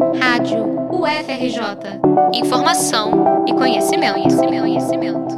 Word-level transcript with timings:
Rádio 0.00 0.64
UFRJ. 0.90 2.00
Informação 2.32 3.44
e 3.46 3.52
conhecimento, 3.52 4.14
conhecimento, 4.14 4.62
conhecimento. 4.62 5.34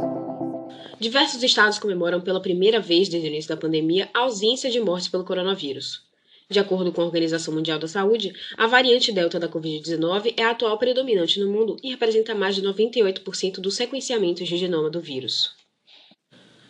Diversos 0.97 1.43
estados 1.43 1.77
comemoram 1.77 2.21
pela 2.21 2.41
primeira 2.41 2.79
vez 2.79 3.09
desde 3.09 3.27
o 3.27 3.29
início 3.29 3.49
da 3.49 3.59
pandemia 3.59 4.09
a 4.13 4.19
ausência 4.19 4.71
de 4.71 4.79
mortes 4.79 5.09
pelo 5.09 5.25
coronavírus. 5.25 6.03
De 6.49 6.59
acordo 6.59 6.93
com 6.93 7.01
a 7.01 7.05
Organização 7.05 7.53
Mundial 7.53 7.77
da 7.77 7.89
Saúde, 7.89 8.33
a 8.55 8.65
variante 8.65 9.11
Delta 9.11 9.37
da 9.37 9.49
Covid-19 9.49 10.33
é 10.37 10.43
a 10.43 10.51
atual 10.51 10.77
predominante 10.77 11.41
no 11.41 11.51
mundo 11.51 11.75
e 11.83 11.89
representa 11.89 12.33
mais 12.33 12.55
de 12.55 12.61
98% 12.61 13.59
dos 13.59 13.75
sequenciamentos 13.75 14.47
de 14.47 14.55
genoma 14.55 14.89
do 14.89 15.01
vírus. 15.01 15.51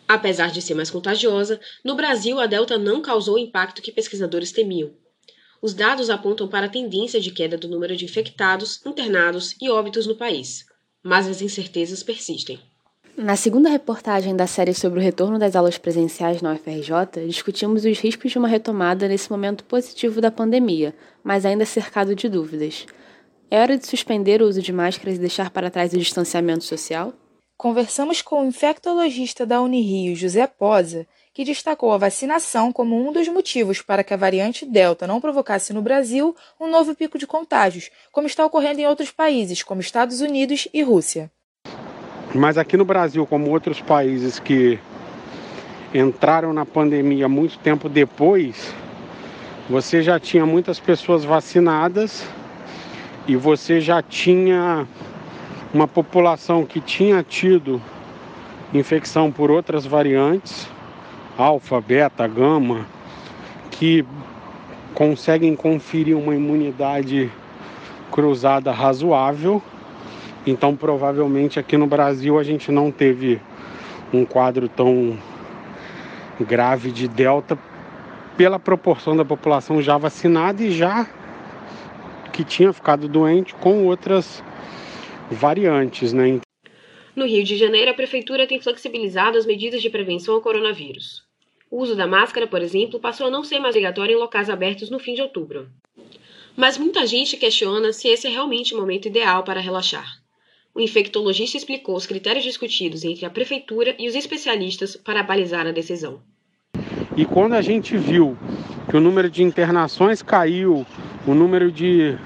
Apesar 0.08 0.50
de 0.50 0.60
ser 0.60 0.74
mais 0.74 0.90
contagiosa, 0.90 1.60
no 1.84 1.94
Brasil 1.94 2.40
a 2.40 2.46
Delta 2.46 2.76
não 2.76 3.00
causou 3.00 3.36
o 3.36 3.38
impacto 3.38 3.80
que 3.80 3.92
pesquisadores 3.92 4.50
temiam. 4.50 4.90
Os 5.64 5.72
dados 5.72 6.10
apontam 6.10 6.46
para 6.46 6.66
a 6.66 6.68
tendência 6.68 7.18
de 7.18 7.30
queda 7.30 7.56
do 7.56 7.66
número 7.66 7.96
de 7.96 8.04
infectados, 8.04 8.84
internados 8.84 9.56
e 9.62 9.70
óbitos 9.70 10.06
no 10.06 10.14
país, 10.14 10.66
mas 11.02 11.26
as 11.26 11.40
incertezas 11.40 12.02
persistem. 12.02 12.60
Na 13.16 13.34
segunda 13.34 13.70
reportagem 13.70 14.36
da 14.36 14.46
série 14.46 14.74
sobre 14.74 14.98
o 14.98 15.02
retorno 15.02 15.38
das 15.38 15.56
aulas 15.56 15.78
presenciais 15.78 16.42
na 16.42 16.52
UFRJ, 16.52 17.26
discutimos 17.26 17.86
os 17.86 17.98
riscos 17.98 18.30
de 18.30 18.36
uma 18.36 18.46
retomada 18.46 19.08
nesse 19.08 19.30
momento 19.30 19.64
positivo 19.64 20.20
da 20.20 20.30
pandemia, 20.30 20.94
mas 21.22 21.46
ainda 21.46 21.64
cercado 21.64 22.14
de 22.14 22.28
dúvidas. 22.28 22.84
É 23.50 23.58
hora 23.58 23.78
de 23.78 23.86
suspender 23.86 24.42
o 24.42 24.46
uso 24.46 24.60
de 24.60 24.70
máscaras 24.70 25.16
e 25.16 25.20
deixar 25.20 25.48
para 25.48 25.70
trás 25.70 25.94
o 25.94 25.98
distanciamento 25.98 26.64
social? 26.64 27.14
Conversamos 27.56 28.20
com 28.20 28.42
o 28.42 28.46
infectologista 28.46 29.46
da 29.46 29.62
Unirio, 29.62 30.14
José 30.14 30.46
Posa, 30.46 31.06
que 31.34 31.44
destacou 31.44 31.92
a 31.92 31.98
vacinação 31.98 32.72
como 32.72 32.96
um 32.96 33.12
dos 33.12 33.26
motivos 33.26 33.82
para 33.82 34.04
que 34.04 34.14
a 34.14 34.16
variante 34.16 34.64
Delta 34.64 35.04
não 35.04 35.20
provocasse 35.20 35.72
no 35.72 35.82
Brasil 35.82 36.34
um 36.60 36.70
novo 36.70 36.94
pico 36.94 37.18
de 37.18 37.26
contágios, 37.26 37.90
como 38.12 38.28
está 38.28 38.46
ocorrendo 38.46 38.80
em 38.80 38.86
outros 38.86 39.10
países, 39.10 39.60
como 39.60 39.80
Estados 39.80 40.20
Unidos 40.20 40.68
e 40.72 40.80
Rússia. 40.84 41.28
Mas 42.32 42.56
aqui 42.56 42.76
no 42.76 42.84
Brasil, 42.84 43.26
como 43.26 43.50
outros 43.50 43.80
países 43.80 44.38
que 44.38 44.78
entraram 45.92 46.52
na 46.52 46.64
pandemia 46.64 47.28
muito 47.28 47.58
tempo 47.58 47.88
depois, 47.88 48.72
você 49.68 50.02
já 50.02 50.20
tinha 50.20 50.46
muitas 50.46 50.78
pessoas 50.78 51.24
vacinadas 51.24 52.24
e 53.26 53.34
você 53.34 53.80
já 53.80 54.00
tinha 54.00 54.86
uma 55.72 55.88
população 55.88 56.64
que 56.64 56.80
tinha 56.80 57.24
tido 57.24 57.82
infecção 58.72 59.32
por 59.32 59.50
outras 59.50 59.84
variantes, 59.84 60.68
alfa, 61.36 61.80
beta, 61.80 62.26
gama, 62.26 62.86
que 63.70 64.04
conseguem 64.94 65.56
conferir 65.56 66.16
uma 66.16 66.34
imunidade 66.34 67.30
cruzada 68.10 68.70
razoável. 68.70 69.62
Então, 70.46 70.76
provavelmente 70.76 71.58
aqui 71.58 71.76
no 71.76 71.86
Brasil 71.86 72.38
a 72.38 72.44
gente 72.44 72.70
não 72.70 72.90
teve 72.90 73.40
um 74.12 74.24
quadro 74.24 74.68
tão 74.68 75.18
grave 76.40 76.92
de 76.92 77.08
delta 77.08 77.58
pela 78.36 78.58
proporção 78.58 79.16
da 79.16 79.24
população 79.24 79.80
já 79.80 79.96
vacinada 79.96 80.62
e 80.62 80.70
já 80.70 81.06
que 82.32 82.44
tinha 82.44 82.72
ficado 82.72 83.08
doente 83.08 83.54
com 83.54 83.84
outras 83.84 84.42
variantes, 85.30 86.12
né? 86.12 86.40
No 87.16 87.26
Rio 87.26 87.44
de 87.44 87.56
Janeiro, 87.56 87.92
a 87.92 87.94
prefeitura 87.94 88.44
tem 88.44 88.60
flexibilizado 88.60 89.38
as 89.38 89.46
medidas 89.46 89.80
de 89.80 89.88
prevenção 89.88 90.34
ao 90.34 90.40
coronavírus. 90.40 91.22
O 91.70 91.80
uso 91.80 91.94
da 91.94 92.08
máscara, 92.08 92.46
por 92.46 92.60
exemplo, 92.60 92.98
passou 92.98 93.28
a 93.28 93.30
não 93.30 93.44
ser 93.44 93.60
mais 93.60 93.74
obrigatório 93.74 94.16
em 94.16 94.18
locais 94.18 94.50
abertos 94.50 94.90
no 94.90 94.98
fim 94.98 95.14
de 95.14 95.22
outubro. 95.22 95.68
Mas 96.56 96.76
muita 96.76 97.06
gente 97.06 97.36
questiona 97.36 97.92
se 97.92 98.08
esse 98.08 98.26
é 98.26 98.30
realmente 98.30 98.74
o 98.74 98.78
momento 98.78 99.06
ideal 99.06 99.44
para 99.44 99.60
relaxar. 99.60 100.06
O 100.74 100.80
infectologista 100.80 101.56
explicou 101.56 101.94
os 101.94 102.04
critérios 102.04 102.42
discutidos 102.42 103.04
entre 103.04 103.24
a 103.24 103.30
prefeitura 103.30 103.94
e 103.96 104.08
os 104.08 104.16
especialistas 104.16 104.96
para 104.96 105.22
balizar 105.22 105.68
a 105.68 105.72
decisão. 105.72 106.20
E 107.16 107.24
quando 107.24 107.52
a 107.52 107.62
gente 107.62 107.96
viu 107.96 108.36
que 108.90 108.96
o 108.96 109.00
número 109.00 109.30
de 109.30 109.44
internações 109.44 110.20
caiu, 110.20 110.84
o 111.24 111.32
número 111.32 111.70
de 111.70 112.18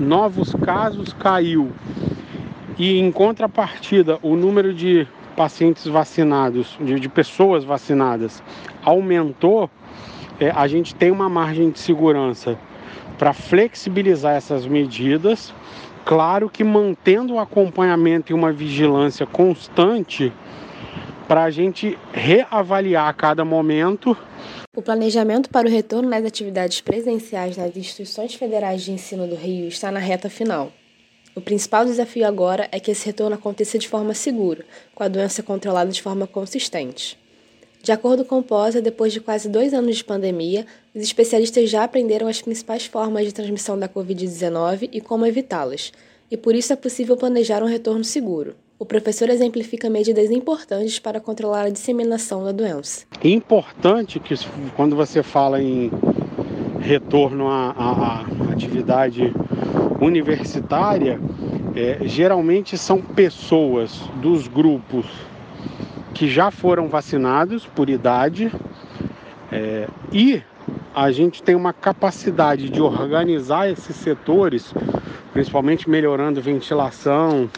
novos 0.00 0.52
casos 0.64 1.12
caiu 1.12 1.70
e 2.78 2.98
em 2.98 3.12
contrapartida, 3.12 4.18
o 4.22 4.34
número 4.34 4.74
de 4.74 5.06
pacientes 5.36 5.86
vacinados, 5.86 6.76
de, 6.80 6.98
de 6.98 7.08
pessoas 7.08 7.64
vacinadas, 7.64 8.42
aumentou, 8.84 9.70
é, 10.40 10.50
a 10.50 10.66
gente 10.66 10.94
tem 10.94 11.10
uma 11.10 11.28
margem 11.28 11.70
de 11.70 11.78
segurança 11.78 12.58
para 13.18 13.32
flexibilizar 13.32 14.34
essas 14.34 14.66
medidas. 14.66 15.54
Claro 16.04 16.50
que 16.50 16.62
mantendo 16.62 17.34
o 17.34 17.38
acompanhamento 17.38 18.32
e 18.32 18.34
uma 18.34 18.52
vigilância 18.52 19.24
constante 19.24 20.32
para 21.26 21.44
a 21.44 21.50
gente 21.50 21.98
reavaliar 22.12 23.08
a 23.08 23.12
cada 23.12 23.44
momento. 23.44 24.16
O 24.76 24.82
planejamento 24.82 25.48
para 25.48 25.66
o 25.66 25.70
retorno 25.70 26.10
das 26.10 26.24
atividades 26.24 26.80
presenciais 26.80 27.56
nas 27.56 27.76
instituições 27.76 28.34
federais 28.34 28.82
de 28.82 28.92
ensino 28.92 29.26
do 29.26 29.36
Rio 29.36 29.68
está 29.68 29.90
na 29.90 30.00
reta 30.00 30.28
final. 30.28 30.72
O 31.36 31.40
principal 31.40 31.84
desafio 31.84 32.24
agora 32.26 32.68
é 32.70 32.78
que 32.78 32.92
esse 32.92 33.04
retorno 33.04 33.34
aconteça 33.34 33.76
de 33.76 33.88
forma 33.88 34.14
segura, 34.14 34.64
com 34.94 35.02
a 35.02 35.08
doença 35.08 35.42
controlada 35.42 35.90
de 35.90 36.00
forma 36.00 36.28
consistente. 36.28 37.18
De 37.82 37.90
acordo 37.90 38.24
com 38.24 38.38
o 38.38 38.42
POSA, 38.42 38.80
depois 38.80 39.12
de 39.12 39.20
quase 39.20 39.48
dois 39.48 39.74
anos 39.74 39.96
de 39.96 40.04
pandemia, 40.04 40.64
os 40.94 41.02
especialistas 41.02 41.68
já 41.68 41.82
aprenderam 41.82 42.28
as 42.28 42.40
principais 42.40 42.86
formas 42.86 43.26
de 43.26 43.34
transmissão 43.34 43.76
da 43.76 43.88
Covid-19 43.88 44.88
e 44.92 45.00
como 45.00 45.26
evitá-las, 45.26 45.92
e 46.30 46.36
por 46.36 46.54
isso 46.54 46.72
é 46.72 46.76
possível 46.76 47.16
planejar 47.16 47.64
um 47.64 47.66
retorno 47.66 48.04
seguro. 48.04 48.54
O 48.78 48.86
professor 48.86 49.28
exemplifica 49.28 49.90
medidas 49.90 50.30
importantes 50.30 51.00
para 51.00 51.20
controlar 51.20 51.62
a 51.62 51.70
disseminação 51.70 52.44
da 52.44 52.52
doença. 52.52 53.06
É 53.22 53.28
importante 53.28 54.20
que, 54.20 54.34
quando 54.76 54.94
você 54.94 55.22
fala 55.22 55.60
em 55.60 55.90
retorno 56.80 57.48
à, 57.48 57.70
à, 57.70 58.20
à 58.20 58.52
atividade 58.52 59.32
universitária, 60.04 61.18
é, 61.74 61.98
geralmente 62.02 62.76
são 62.76 63.00
pessoas 63.00 63.98
dos 64.20 64.46
grupos 64.46 65.06
que 66.12 66.28
já 66.28 66.50
foram 66.50 66.88
vacinados 66.88 67.66
por 67.66 67.88
idade 67.88 68.52
é, 69.50 69.88
e 70.12 70.42
a 70.94 71.10
gente 71.10 71.42
tem 71.42 71.54
uma 71.54 71.72
capacidade 71.72 72.68
de 72.68 72.80
organizar 72.80 73.68
esses 73.68 73.96
setores, 73.96 74.72
principalmente 75.32 75.88
melhorando 75.88 76.40
ventilação, 76.40 77.50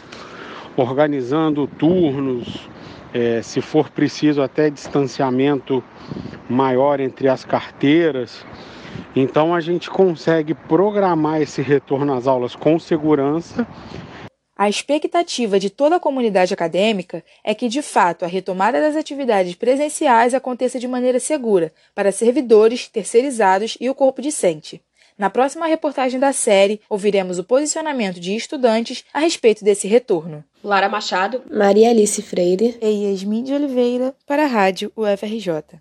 organizando 0.75 1.67
turnos, 1.67 2.67
é, 3.13 3.41
se 3.41 3.61
for 3.61 3.89
preciso 3.89 4.41
até 4.41 4.69
distanciamento 4.69 5.83
maior 6.49 6.99
entre 6.99 7.27
as 7.27 7.45
carteiras. 7.45 8.45
Então 9.19 9.55
a 9.55 9.59
gente 9.59 9.89
consegue 9.89 10.53
programar 10.53 11.41
esse 11.41 11.59
retorno 11.59 12.13
às 12.13 12.27
aulas 12.27 12.55
com 12.55 12.77
segurança. 12.77 13.65
A 14.55 14.69
expectativa 14.69 15.59
de 15.59 15.71
toda 15.71 15.95
a 15.95 15.99
comunidade 15.99 16.53
acadêmica 16.53 17.23
é 17.43 17.55
que, 17.55 17.67
de 17.67 17.81
fato, 17.81 18.25
a 18.25 18.27
retomada 18.27 18.79
das 18.79 18.95
atividades 18.95 19.55
presenciais 19.55 20.35
aconteça 20.35 20.79
de 20.79 20.87
maneira 20.87 21.19
segura 21.19 21.73
para 21.95 22.11
servidores, 22.11 22.87
terceirizados 22.87 23.75
e 23.81 23.89
o 23.89 23.95
corpo 23.95 24.21
discente. 24.21 24.81
Na 25.17 25.31
próxima 25.31 25.65
reportagem 25.65 26.19
da 26.19 26.31
série, 26.31 26.79
ouviremos 26.87 27.39
o 27.39 27.43
posicionamento 27.43 28.19
de 28.19 28.35
estudantes 28.35 29.03
a 29.11 29.19
respeito 29.19 29.65
desse 29.65 29.87
retorno. 29.87 30.43
Lara 30.63 30.87
Machado, 30.87 31.41
Maria 31.51 31.89
Alice 31.89 32.21
Freire 32.21 32.77
e 32.79 33.09
Yasmin 33.09 33.43
de 33.43 33.53
Oliveira 33.53 34.13
para 34.27 34.43
a 34.43 34.47
Rádio 34.47 34.91
UFRJ. 34.95 35.75